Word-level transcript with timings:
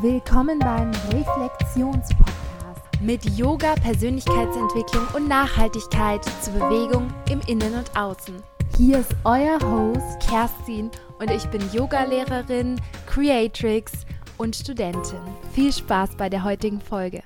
Willkommen 0.00 0.60
beim 0.60 0.92
Reflexionspodcast 1.12 3.00
mit 3.00 3.24
Yoga, 3.36 3.74
Persönlichkeitsentwicklung 3.82 5.04
und 5.12 5.26
Nachhaltigkeit 5.26 6.24
zur 6.40 6.52
Bewegung 6.52 7.12
im 7.28 7.40
Innen 7.48 7.74
und 7.74 7.96
Außen. 7.96 8.36
Hier 8.76 9.00
ist 9.00 9.10
euer 9.24 9.58
Host 9.60 10.20
Kerstin 10.20 10.92
und 11.18 11.32
ich 11.32 11.44
bin 11.46 11.60
Yogalehrerin, 11.72 12.80
Creatrix 13.06 13.90
und 14.36 14.54
Studentin. 14.54 15.18
Viel 15.52 15.72
Spaß 15.72 16.10
bei 16.16 16.28
der 16.28 16.44
heutigen 16.44 16.80
Folge. 16.80 17.24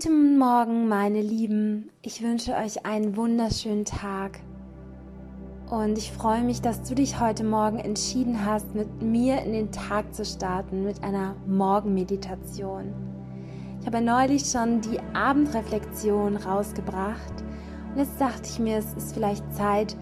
Guten 0.00 0.38
Morgen, 0.38 0.86
meine 0.86 1.20
Lieben. 1.20 1.90
Ich 2.02 2.22
wünsche 2.22 2.54
euch 2.54 2.86
einen 2.86 3.16
wunderschönen 3.16 3.84
Tag. 3.84 4.38
Und 5.68 5.98
ich 5.98 6.12
freue 6.12 6.44
mich, 6.44 6.60
dass 6.60 6.82
du 6.82 6.94
dich 6.94 7.18
heute 7.18 7.42
Morgen 7.42 7.80
entschieden 7.80 8.46
hast, 8.46 8.76
mit 8.76 9.02
mir 9.02 9.42
in 9.42 9.52
den 9.52 9.72
Tag 9.72 10.14
zu 10.14 10.24
starten, 10.24 10.84
mit 10.84 11.02
einer 11.02 11.34
Morgenmeditation. 11.48 12.94
Ich 13.80 13.86
habe 13.88 14.00
neulich 14.00 14.44
schon 14.44 14.80
die 14.82 15.00
Abendreflexion 15.14 16.36
rausgebracht 16.36 17.42
und 17.92 17.98
jetzt 17.98 18.20
dachte 18.20 18.44
ich 18.44 18.60
mir, 18.60 18.78
es 18.78 18.94
ist 18.94 19.14
vielleicht 19.14 19.52
Zeit, 19.52 19.96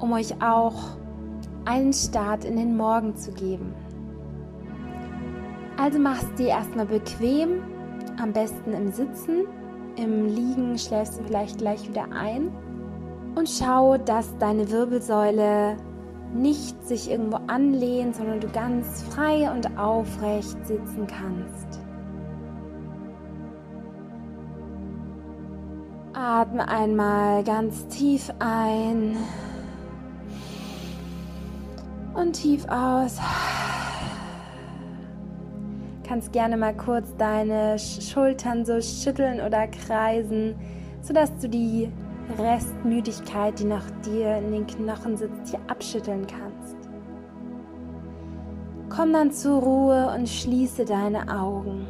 um 0.00 0.12
euch 0.12 0.42
auch 0.42 0.96
einen 1.66 1.92
Start 1.92 2.44
in 2.44 2.56
den 2.56 2.76
Morgen 2.76 3.14
zu 3.14 3.30
geben. 3.30 3.74
Also 5.76 6.00
machst 6.00 6.36
dir 6.36 6.48
erstmal 6.48 6.86
bequem 6.86 7.62
am 8.18 8.32
besten 8.32 8.72
im 8.72 8.92
Sitzen. 8.92 9.46
Im 9.96 10.26
Liegen 10.26 10.78
schläfst 10.78 11.18
du 11.18 11.24
vielleicht 11.24 11.58
gleich 11.58 11.88
wieder 11.88 12.06
ein. 12.12 12.50
Und 13.34 13.48
schau, 13.48 13.96
dass 13.98 14.36
deine 14.38 14.70
Wirbelsäule 14.70 15.76
nicht 16.34 16.86
sich 16.86 17.10
irgendwo 17.10 17.38
anlehnt, 17.46 18.16
sondern 18.16 18.40
du 18.40 18.48
ganz 18.48 19.02
frei 19.04 19.50
und 19.50 19.78
aufrecht 19.78 20.66
sitzen 20.66 21.06
kannst. 21.06 21.80
Atme 26.12 26.68
einmal 26.68 27.42
ganz 27.44 27.86
tief 27.88 28.30
ein 28.38 29.16
und 32.14 32.32
tief 32.32 32.66
aus 32.68 33.18
kannst 36.10 36.32
gerne 36.32 36.56
mal 36.56 36.76
kurz 36.76 37.14
deine 37.18 37.78
Schultern 37.78 38.64
so 38.64 38.80
schütteln 38.80 39.40
oder 39.40 39.68
kreisen, 39.68 40.56
sodass 41.02 41.30
du 41.36 41.48
die 41.48 41.88
Restmüdigkeit, 42.36 43.56
die 43.60 43.64
nach 43.64 43.88
dir 44.04 44.38
in 44.38 44.50
den 44.50 44.66
Knochen 44.66 45.16
sitzt, 45.16 45.50
hier 45.50 45.60
abschütteln 45.68 46.26
kannst. 46.26 46.76
Komm 48.88 49.12
dann 49.12 49.30
zur 49.30 49.62
Ruhe 49.62 50.12
und 50.12 50.28
schließe 50.28 50.84
deine 50.84 51.28
Augen. 51.32 51.86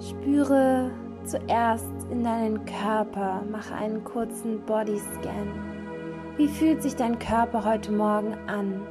Spüre 0.00 0.90
zuerst 1.26 1.90
in 2.10 2.22
deinen 2.22 2.64
Körper, 2.64 3.42
mache 3.50 3.74
einen 3.74 4.04
kurzen 4.04 4.60
Bodyscan. 4.62 5.76
Wie 6.36 6.48
fühlt 6.48 6.82
sich 6.82 6.94
dein 6.94 7.18
Körper 7.18 7.64
heute 7.64 7.92
Morgen 7.92 8.36
an? 8.46 8.86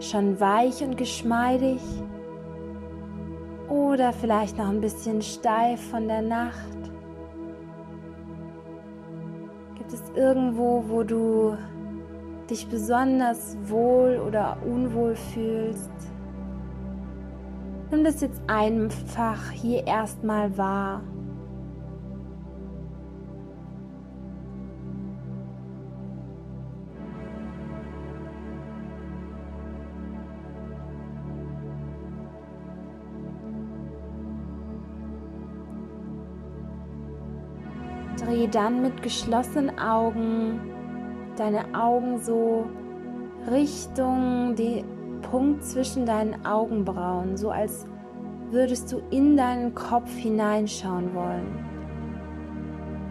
Schon 0.00 0.40
weich 0.40 0.82
und 0.82 0.96
geschmeidig? 0.96 1.80
Oder 3.68 4.12
vielleicht 4.12 4.58
noch 4.58 4.68
ein 4.68 4.80
bisschen 4.80 5.22
steif 5.22 5.80
von 5.90 6.08
der 6.08 6.22
Nacht? 6.22 6.76
Gibt 9.76 9.92
es 9.92 10.02
irgendwo, 10.14 10.84
wo 10.88 11.02
du 11.02 11.56
dich 12.48 12.68
besonders 12.68 13.56
wohl 13.64 14.22
oder 14.24 14.56
unwohl 14.64 15.16
fühlst? 15.16 15.90
Nimm 17.90 18.04
das 18.04 18.20
jetzt 18.20 18.40
einfach 18.46 19.50
hier 19.50 19.86
erstmal 19.86 20.56
wahr. 20.56 21.02
Dreh 38.20 38.46
dann 38.46 38.82
mit 38.82 39.02
geschlossenen 39.02 39.78
Augen 39.78 40.60
deine 41.36 41.74
Augen 41.74 42.18
so 42.18 42.66
Richtung 43.50 44.54
den 44.56 44.84
Punkt 45.22 45.62
zwischen 45.64 46.06
deinen 46.06 46.44
Augenbrauen, 46.46 47.36
so 47.36 47.50
als 47.50 47.86
würdest 48.50 48.92
du 48.92 49.02
in 49.10 49.36
deinen 49.36 49.74
Kopf 49.74 50.10
hineinschauen 50.14 51.14
wollen. 51.14 51.64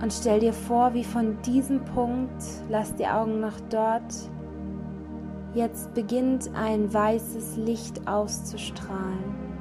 Und 0.02 0.12
stell 0.12 0.40
dir 0.40 0.54
vor, 0.54 0.94
wie 0.94 1.04
von 1.04 1.42
diesem 1.42 1.84
Punkt, 1.86 2.44
lass 2.70 2.96
die 2.96 3.08
Augen 3.08 3.40
noch 3.40 3.60
dort, 3.70 4.14
jetzt 5.54 5.94
beginnt 5.94 6.52
ein 6.54 6.94
weißes 6.94 7.58
Licht 7.58 8.08
auszustrahlen. 8.08 9.55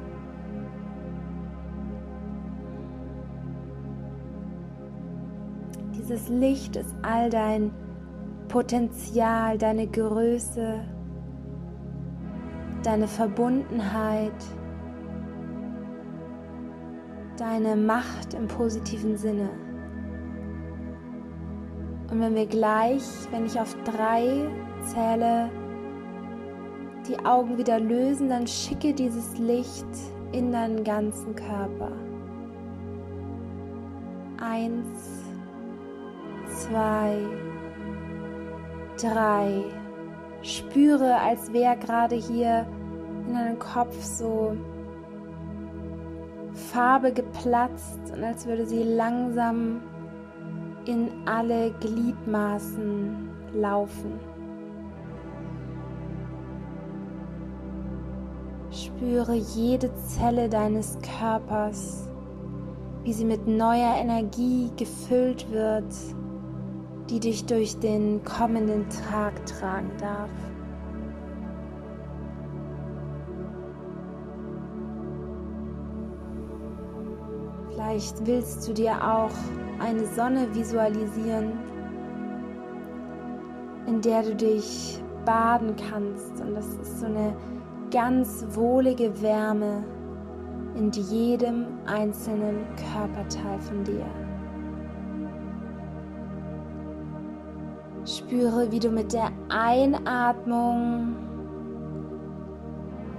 Dieses 6.14 6.28
Licht 6.28 6.76
ist 6.76 6.94
all 7.02 7.28
dein 7.28 7.72
Potenzial, 8.46 9.58
deine 9.58 9.88
Größe, 9.88 10.84
deine 12.84 13.08
Verbundenheit, 13.08 14.30
deine 17.36 17.74
Macht 17.74 18.32
im 18.32 18.46
positiven 18.46 19.16
Sinne. 19.16 19.50
Und 22.12 22.20
wenn 22.20 22.36
wir 22.36 22.46
gleich, 22.46 23.02
wenn 23.32 23.46
ich 23.46 23.58
auf 23.58 23.76
drei 23.82 24.46
zähle, 24.82 25.50
die 27.08 27.18
Augen 27.26 27.58
wieder 27.58 27.80
lösen, 27.80 28.28
dann 28.28 28.46
schicke 28.46 28.94
dieses 28.94 29.36
Licht 29.36 29.84
in 30.30 30.52
deinen 30.52 30.84
ganzen 30.84 31.34
Körper. 31.34 31.90
Eins, 34.40 35.23
zwei, 36.68 37.16
drei. 39.00 39.64
Spüre, 40.42 41.18
als 41.20 41.52
wäre 41.52 41.76
gerade 41.76 42.16
hier 42.16 42.66
in 43.26 43.34
deinem 43.34 43.58
Kopf 43.58 44.00
so 44.02 44.56
Farbe 46.52 47.12
geplatzt 47.12 48.00
und 48.14 48.22
als 48.22 48.46
würde 48.46 48.66
sie 48.66 48.82
langsam 48.82 49.80
in 50.84 51.08
alle 51.24 51.72
Gliedmaßen 51.80 53.30
laufen. 53.54 54.20
Spüre 58.70 59.34
jede 59.34 59.94
Zelle 59.94 60.48
deines 60.48 60.98
Körpers, 61.18 62.08
wie 63.02 63.12
sie 63.12 63.24
mit 63.24 63.46
neuer 63.46 63.94
Energie 63.96 64.70
gefüllt 64.76 65.50
wird 65.50 65.86
die 67.10 67.20
dich 67.20 67.44
durch 67.46 67.78
den 67.78 68.24
kommenden 68.24 68.86
Tag 69.10 69.44
tragen 69.46 69.90
darf. 69.98 70.30
Vielleicht 77.70 78.26
willst 78.26 78.66
du 78.68 78.72
dir 78.72 78.92
auch 78.92 79.30
eine 79.78 80.06
Sonne 80.06 80.54
visualisieren, 80.54 81.52
in 83.86 84.00
der 84.00 84.22
du 84.22 84.34
dich 84.34 85.02
baden 85.24 85.74
kannst. 85.76 86.40
Und 86.40 86.54
das 86.54 86.66
ist 86.66 87.00
so 87.00 87.06
eine 87.06 87.34
ganz 87.90 88.46
wohlige 88.50 89.20
Wärme 89.20 89.84
in 90.74 90.90
jedem 90.90 91.66
einzelnen 91.86 92.64
Körperteil 92.92 93.60
von 93.60 93.84
dir. 93.84 94.23
Spüre, 98.16 98.70
wie 98.70 98.78
du 98.78 98.90
mit 98.90 99.12
der 99.12 99.30
Einatmung 99.48 101.16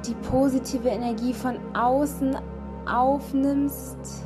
die 0.07 0.15
positive 0.30 0.88
Energie 0.88 1.33
von 1.33 1.57
außen 1.75 2.38
aufnimmst. 2.86 4.24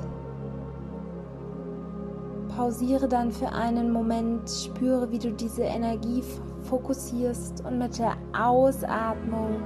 Pausiere 2.56 3.08
dann 3.08 3.32
für 3.32 3.50
einen 3.52 3.92
Moment, 3.92 4.50
spüre, 4.50 5.10
wie 5.12 5.20
du 5.20 5.32
diese 5.32 5.64
Energie 5.64 6.24
fokussierst 6.64 7.64
und 7.66 7.78
mit 7.80 7.98
der 7.98 8.18
Ausatmung 8.38 9.62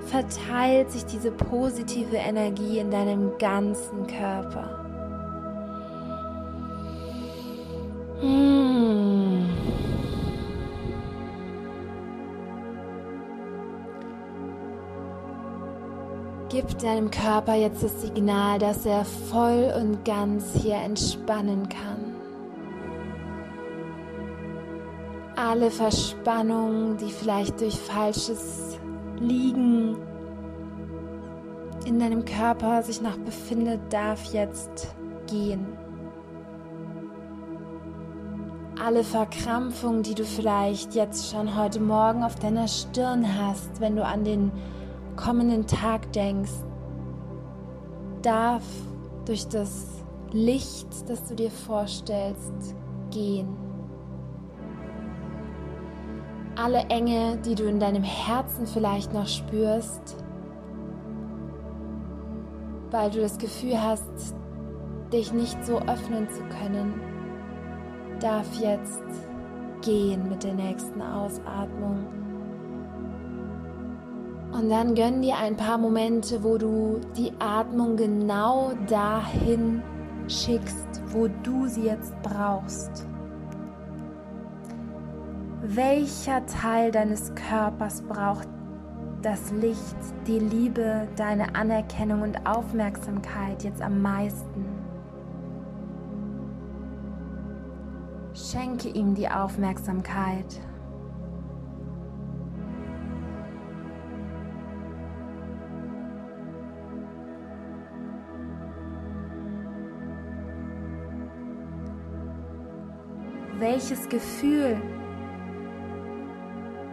verteilt 0.00 0.90
sich 0.90 1.04
diese 1.04 1.32
positive 1.32 2.16
Energie 2.16 2.78
in 2.78 2.90
deinem 2.90 3.36
ganzen 3.38 4.06
Körper. 4.06 4.77
Gib 16.50 16.78
deinem 16.78 17.10
Körper 17.10 17.54
jetzt 17.56 17.82
das 17.82 18.00
Signal, 18.00 18.58
dass 18.58 18.86
er 18.86 19.04
voll 19.04 19.70
und 19.78 20.02
ganz 20.06 20.54
hier 20.54 20.76
entspannen 20.76 21.68
kann. 21.68 22.14
Alle 25.36 25.70
Verspannungen, 25.70 26.96
die 26.96 27.10
vielleicht 27.10 27.60
durch 27.60 27.78
falsches 27.78 28.78
Liegen 29.20 29.98
in 31.84 31.98
deinem 31.98 32.24
Körper 32.24 32.82
sich 32.82 33.02
noch 33.02 33.18
befindet, 33.18 33.80
darf 33.90 34.32
jetzt 34.32 34.94
gehen. 35.26 35.66
Alle 38.82 39.04
Verkrampfungen, 39.04 40.02
die 40.02 40.14
du 40.14 40.24
vielleicht 40.24 40.94
jetzt 40.94 41.30
schon 41.30 41.60
heute 41.60 41.80
Morgen 41.80 42.22
auf 42.22 42.36
deiner 42.36 42.68
Stirn 42.68 43.26
hast, 43.38 43.80
wenn 43.80 43.96
du 43.96 44.04
an 44.04 44.24
den 44.24 44.50
kommenden 45.18 45.66
Tag 45.66 46.12
denkst, 46.12 46.52
darf 48.22 48.62
durch 49.26 49.48
das 49.48 50.04
Licht, 50.30 50.88
das 51.08 51.26
du 51.26 51.34
dir 51.34 51.50
vorstellst, 51.50 52.76
gehen. 53.10 53.48
Alle 56.56 56.80
Enge, 56.88 57.38
die 57.38 57.54
du 57.54 57.64
in 57.64 57.80
deinem 57.80 58.02
Herzen 58.02 58.66
vielleicht 58.66 59.12
noch 59.12 59.26
spürst, 59.26 60.16
weil 62.90 63.10
du 63.10 63.20
das 63.20 63.38
Gefühl 63.38 63.82
hast, 63.82 64.34
dich 65.12 65.32
nicht 65.32 65.64
so 65.64 65.78
öffnen 65.80 66.28
zu 66.30 66.42
können, 66.60 67.00
darf 68.20 68.46
jetzt 68.60 69.02
gehen 69.82 70.28
mit 70.28 70.42
der 70.42 70.54
nächsten 70.54 71.00
Ausatmung. 71.00 72.06
Und 74.58 74.70
dann 74.70 74.96
gönn 74.96 75.22
dir 75.22 75.36
ein 75.36 75.56
paar 75.56 75.78
Momente, 75.78 76.42
wo 76.42 76.58
du 76.58 77.00
die 77.16 77.32
Atmung 77.38 77.96
genau 77.96 78.72
dahin 78.88 79.84
schickst, 80.26 81.00
wo 81.12 81.28
du 81.44 81.68
sie 81.68 81.84
jetzt 81.84 82.12
brauchst. 82.22 83.06
Welcher 85.62 86.44
Teil 86.46 86.90
deines 86.90 87.32
Körpers 87.36 88.02
braucht 88.02 88.48
das 89.22 89.52
Licht, 89.52 89.96
die 90.26 90.40
Liebe, 90.40 91.06
deine 91.14 91.54
Anerkennung 91.54 92.22
und 92.22 92.44
Aufmerksamkeit 92.44 93.62
jetzt 93.62 93.80
am 93.80 94.02
meisten? 94.02 94.64
Schenke 98.34 98.88
ihm 98.88 99.14
die 99.14 99.28
Aufmerksamkeit. 99.28 100.60
Welches 113.58 114.08
Gefühl 114.08 114.80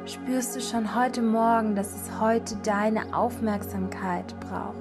spürst 0.07 0.55
du 0.55 0.61
schon 0.61 0.95
heute 0.95 1.21
Morgen, 1.21 1.75
dass 1.75 1.93
es 1.95 2.19
heute 2.19 2.55
deine 2.63 3.15
Aufmerksamkeit 3.15 4.33
braucht? 4.39 4.73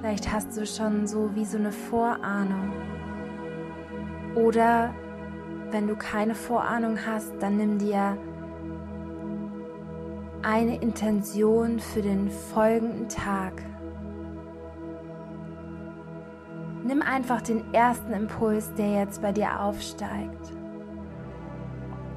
Vielleicht 0.00 0.32
hast 0.32 0.56
du 0.56 0.66
schon 0.66 1.06
so 1.06 1.30
wie 1.36 1.44
so 1.44 1.56
eine 1.56 1.70
Vorahnung. 1.70 2.72
Oder 4.34 4.92
wenn 5.70 5.86
du 5.86 5.94
keine 5.94 6.34
Vorahnung 6.34 6.98
hast, 7.06 7.32
dann 7.38 7.58
nimm 7.58 7.78
dir 7.78 8.18
eine 10.42 10.82
Intention 10.82 11.78
für 11.78 12.02
den 12.02 12.28
folgenden 12.28 13.08
Tag. 13.08 13.62
Nimm 16.88 17.02
einfach 17.02 17.42
den 17.42 17.74
ersten 17.74 18.14
Impuls, 18.14 18.72
der 18.72 18.90
jetzt 18.90 19.20
bei 19.20 19.30
dir 19.30 19.60
aufsteigt. 19.60 20.54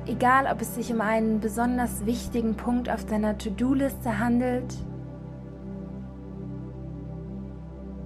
Egal, 0.06 0.48
ob 0.50 0.62
es 0.62 0.76
sich 0.76 0.94
um 0.94 1.02
einen 1.02 1.42
besonders 1.42 2.06
wichtigen 2.06 2.56
Punkt 2.56 2.90
auf 2.90 3.04
deiner 3.04 3.38
To-Do-Liste 3.38 4.18
handelt 4.18 4.74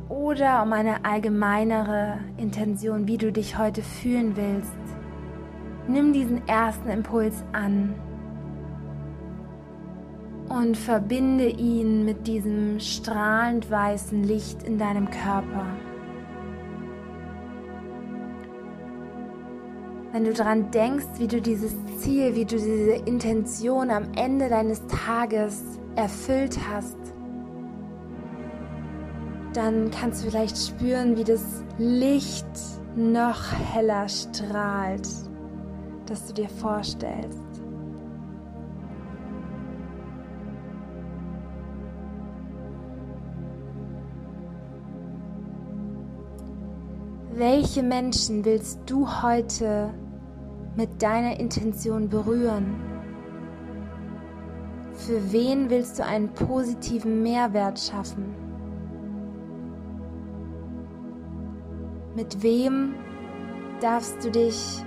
oder 0.09 0.63
um 0.63 0.73
eine 0.73 1.05
allgemeinere 1.05 2.17
Intention, 2.37 3.07
wie 3.07 3.19
du 3.19 3.31
dich 3.31 3.59
heute 3.59 3.83
fühlen 3.83 4.35
willst. 4.35 4.73
Nimm 5.87 6.13
diesen 6.13 6.47
ersten 6.47 6.89
Impuls 6.89 7.43
an 7.51 7.93
und 10.49 10.75
verbinde 10.75 11.47
ihn 11.47 12.05
mit 12.05 12.25
diesem 12.25 12.79
strahlend 12.79 13.69
weißen 13.69 14.23
Licht 14.23 14.63
in 14.63 14.79
deinem 14.79 15.11
Körper. 15.11 15.67
Wenn 20.15 20.23
du 20.23 20.31
daran 20.31 20.71
denkst, 20.71 21.07
wie 21.17 21.27
du 21.27 21.41
dieses 21.41 21.75
Ziel, 21.97 22.35
wie 22.35 22.45
du 22.45 22.55
diese 22.55 22.93
Intention 23.05 23.89
am 23.89 24.13
Ende 24.15 24.47
deines 24.47 24.81
Tages 24.87 25.61
erfüllt 25.97 26.57
hast, 26.71 26.95
dann 29.51 29.91
kannst 29.91 30.23
du 30.23 30.29
vielleicht 30.29 30.57
spüren, 30.57 31.17
wie 31.17 31.25
das 31.25 31.43
Licht 31.77 32.47
noch 32.95 33.51
heller 33.73 34.07
strahlt, 34.07 35.05
das 36.05 36.27
du 36.27 36.33
dir 36.33 36.47
vorstellst. 36.47 37.41
Welche 47.33 47.83
Menschen 47.83 48.45
willst 48.45 48.79
du 48.85 49.05
heute 49.21 49.89
mit 50.75 51.01
deiner 51.01 51.39
Intention 51.39 52.09
berühren? 52.09 52.75
Für 54.93 55.31
wen 55.31 55.69
willst 55.69 55.99
du 55.99 56.05
einen 56.05 56.29
positiven 56.29 57.21
Mehrwert 57.23 57.79
schaffen? 57.79 58.33
Mit 62.15 62.41
wem 62.43 62.95
darfst 63.81 64.23
du 64.23 64.31
dich 64.31 64.83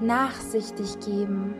nachsichtig 0.00 0.98
geben? 1.00 1.54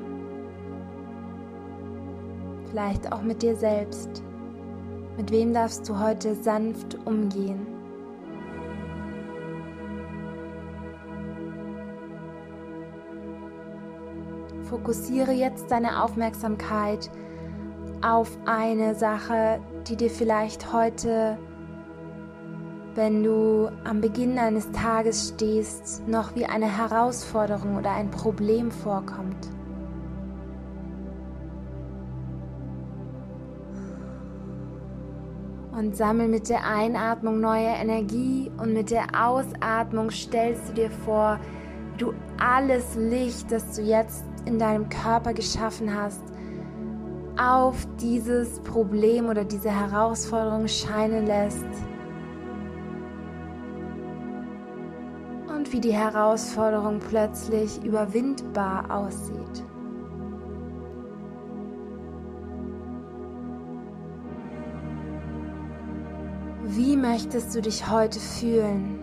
Vielleicht 2.71 3.11
auch 3.11 3.23
mit 3.23 3.43
dir 3.43 3.57
selbst. 3.57 4.23
Mit 5.17 5.31
wem 5.31 5.55
darfst 5.55 5.89
du 5.89 5.99
heute 5.99 6.35
sanft 6.35 6.99
umgehen? 7.07 7.78
Fokussiere 14.69 15.33
jetzt 15.33 15.71
deine 15.71 16.03
Aufmerksamkeit 16.03 17.11
auf 18.03 18.31
eine 18.45 18.95
Sache, 18.95 19.61
die 19.89 19.97
dir 19.97 20.11
vielleicht 20.11 20.73
heute, 20.73 21.39
wenn 22.95 23.23
du 23.23 23.71
am 23.85 24.01
Beginn 24.01 24.39
eines 24.39 24.71
Tages 24.73 25.29
stehst, 25.35 26.07
noch 26.07 26.35
wie 26.35 26.45
eine 26.45 26.67
Herausforderung 26.67 27.77
oder 27.77 27.93
ein 27.93 28.11
Problem 28.11 28.71
vorkommt. 28.71 29.49
Und 35.73 35.97
sammel 35.97 36.29
mit 36.29 36.49
der 36.49 36.67
Einatmung 36.67 37.41
neue 37.41 37.69
Energie 37.69 38.51
und 38.59 38.75
mit 38.75 38.91
der 38.91 39.07
Ausatmung 39.15 40.11
stellst 40.11 40.71
du 40.71 40.73
dir 40.75 40.91
vor, 40.91 41.39
du 41.99 42.13
alles 42.39 42.97
Licht, 42.97 43.51
das 43.53 43.77
du 43.77 43.83
jetzt 43.83 44.25
in 44.49 44.59
deinem 44.59 44.89
Körper 44.89 45.35
geschaffen 45.35 45.95
hast, 45.95 46.23
auf 47.37 47.87
dieses 48.01 48.61
Problem 48.61 49.29
oder 49.29 49.45
diese 49.45 49.71
Herausforderung 49.71 50.67
scheinen 50.67 51.27
lässt. 51.27 51.67
Und 55.55 55.73
wie 55.73 55.81
die 55.81 55.93
Herausforderung 55.93 56.99
plötzlich 56.99 57.85
überwindbar 57.85 58.91
aussieht. 58.91 59.65
Wie 66.65 66.97
möchtest 66.97 67.55
du 67.55 67.61
dich 67.61 67.91
heute 67.91 68.19
fühlen? 68.19 68.99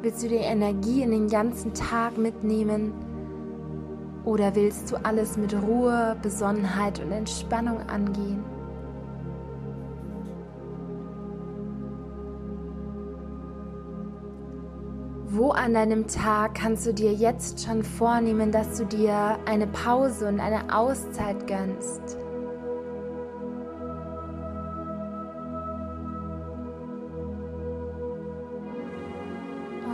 Willst 0.00 0.22
du 0.22 0.28
die 0.28 0.36
Energie 0.36 1.02
in 1.02 1.10
den 1.10 1.28
ganzen 1.28 1.74
Tag 1.74 2.18
mitnehmen? 2.18 3.11
Oder 4.24 4.54
willst 4.54 4.92
du 4.92 4.96
alles 5.04 5.36
mit 5.36 5.52
Ruhe, 5.52 6.16
Besonnenheit 6.22 7.00
und 7.00 7.10
Entspannung 7.10 7.80
angehen? 7.88 8.44
Wo 15.34 15.50
an 15.50 15.74
deinem 15.74 16.06
Tag 16.06 16.54
kannst 16.54 16.86
du 16.86 16.92
dir 16.92 17.12
jetzt 17.12 17.64
schon 17.64 17.82
vornehmen, 17.82 18.52
dass 18.52 18.78
du 18.78 18.84
dir 18.84 19.38
eine 19.46 19.66
Pause 19.66 20.28
und 20.28 20.38
eine 20.38 20.72
Auszeit 20.72 21.46
gönnst? 21.46 22.18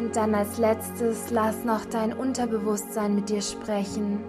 Und 0.09 0.17
dann 0.17 0.35
als 0.35 0.57
letztes 0.57 1.31
lass 1.31 1.67
noch 1.67 1.85
dein 1.85 2.15
Unterbewusstsein 2.15 3.15
mit 3.15 3.29
dir 3.29 3.43
sprechen. 3.43 4.21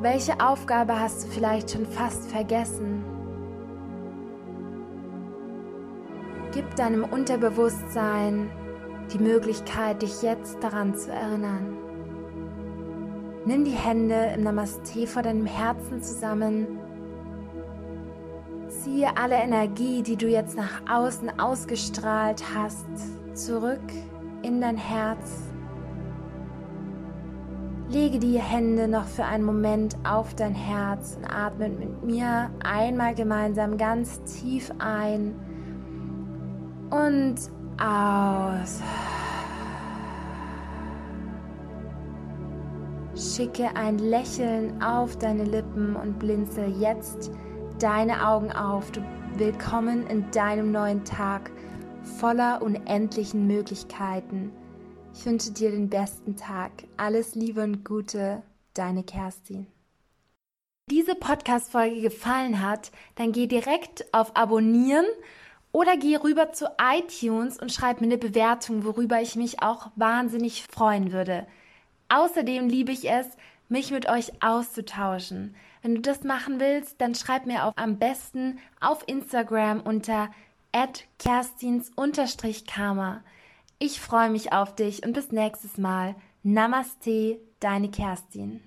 Welche 0.00 0.40
Aufgabe 0.40 0.98
hast 0.98 1.22
du 1.22 1.28
vielleicht 1.28 1.70
schon 1.70 1.86
fast 1.86 2.28
vergessen? 2.28 3.04
Gib 6.52 6.74
deinem 6.74 7.04
Unterbewusstsein 7.04 8.50
die 9.12 9.20
Möglichkeit, 9.20 10.02
dich 10.02 10.22
jetzt 10.22 10.60
daran 10.60 10.96
zu 10.96 11.12
erinnern. 11.12 11.76
Nimm 13.44 13.64
die 13.64 13.70
Hände 13.70 14.32
im 14.34 14.42
Namaste 14.42 15.06
vor 15.06 15.22
deinem 15.22 15.46
Herzen 15.46 16.02
zusammen. 16.02 16.66
Ziehe 18.66 19.16
alle 19.16 19.36
Energie, 19.36 20.02
die 20.02 20.16
du 20.16 20.26
jetzt 20.26 20.56
nach 20.56 20.82
außen 20.90 21.38
ausgestrahlt 21.38 22.42
hast, 22.56 23.19
zurück 23.46 23.80
in 24.42 24.60
dein 24.60 24.76
Herz. 24.76 25.44
Lege 27.88 28.18
die 28.18 28.38
Hände 28.38 28.86
noch 28.86 29.06
für 29.06 29.24
einen 29.24 29.44
Moment 29.44 29.96
auf 30.04 30.34
dein 30.34 30.54
Herz 30.54 31.16
und 31.16 31.24
atme 31.24 31.70
mit 31.70 32.04
mir 32.04 32.50
einmal 32.62 33.14
gemeinsam 33.14 33.78
ganz 33.78 34.22
tief 34.24 34.70
ein 34.78 35.34
und 36.90 37.36
aus. 37.82 38.82
Schicke 43.16 43.74
ein 43.74 43.98
Lächeln 43.98 44.82
auf 44.82 45.16
deine 45.16 45.44
Lippen 45.44 45.96
und 45.96 46.18
blinzel 46.18 46.68
jetzt 46.78 47.30
deine 47.78 48.28
Augen 48.28 48.52
auf. 48.52 48.90
Du 48.92 49.00
willkommen 49.36 50.06
in 50.06 50.30
deinem 50.30 50.70
neuen 50.70 51.04
Tag 51.04 51.50
voller 52.10 52.60
unendlichen 52.60 53.46
Möglichkeiten. 53.46 54.52
Ich 55.14 55.24
wünsche 55.24 55.52
dir 55.52 55.70
den 55.70 55.88
besten 55.88 56.36
Tag. 56.36 56.72
Alles 56.96 57.34
Liebe 57.34 57.62
und 57.62 57.84
Gute, 57.84 58.42
deine 58.74 59.02
Kerstin. 59.02 59.66
Diese 60.90 61.14
Podcast-Folge 61.14 62.00
gefallen 62.00 62.62
hat, 62.62 62.90
dann 63.14 63.32
geh 63.32 63.46
direkt 63.46 64.04
auf 64.12 64.36
Abonnieren 64.36 65.06
oder 65.72 65.96
geh 65.96 66.16
rüber 66.16 66.52
zu 66.52 66.66
iTunes 66.80 67.58
und 67.58 67.72
schreib 67.72 68.00
mir 68.00 68.08
eine 68.08 68.18
Bewertung, 68.18 68.84
worüber 68.84 69.20
ich 69.22 69.36
mich 69.36 69.62
auch 69.62 69.90
wahnsinnig 69.94 70.64
freuen 70.64 71.12
würde. 71.12 71.46
Außerdem 72.08 72.68
liebe 72.68 72.90
ich 72.90 73.08
es, 73.08 73.26
mich 73.68 73.92
mit 73.92 74.08
euch 74.08 74.42
auszutauschen. 74.42 75.54
Wenn 75.82 75.94
du 75.94 76.00
das 76.00 76.24
machen 76.24 76.58
willst, 76.58 77.00
dann 77.00 77.14
schreib 77.14 77.46
mir 77.46 77.64
auch 77.64 77.76
am 77.76 77.98
besten 77.98 78.58
auf 78.80 79.04
Instagram 79.06 79.80
unter 79.80 80.30
kerstins-karma. 81.18 83.22
Ich 83.78 84.00
freue 84.00 84.30
mich 84.30 84.52
auf 84.52 84.74
dich 84.74 85.04
und 85.04 85.12
bis 85.12 85.30
nächstes 85.32 85.78
Mal. 85.78 86.16
Namaste, 86.42 87.40
deine 87.60 87.90
Kerstin. 87.90 88.62